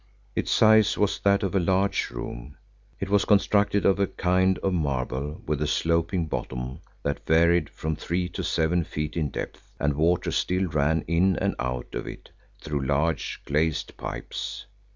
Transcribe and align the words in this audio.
Its 0.35 0.49
size 0.51 0.97
was 0.97 1.19
that 1.19 1.43
of 1.43 1.53
a 1.53 1.59
large 1.59 2.09
room; 2.09 2.57
it 2.99 3.07
was 3.07 3.23
constructed 3.23 3.85
of 3.85 3.99
a 3.99 4.07
kind 4.07 4.57
of 4.63 4.73
marble 4.73 5.43
with 5.45 5.61
a 5.61 5.67
sloping 5.67 6.25
bottom 6.25 6.79
that 7.03 7.23
varied 7.27 7.69
from 7.69 7.95
three 7.95 8.27
to 8.27 8.43
seven 8.43 8.83
feet 8.83 9.15
in 9.15 9.29
depth, 9.29 9.75
and 9.79 9.93
water 9.93 10.31
still 10.31 10.65
ran 10.65 11.03
in 11.07 11.35
and 11.35 11.53
out 11.59 11.93
of 11.93 12.07
it 12.07 12.31
through 12.59 12.83
large 12.83 13.43
glazed 13.45 13.95
pipes. 13.95 14.65